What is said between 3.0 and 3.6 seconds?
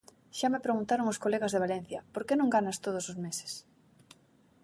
os meses?"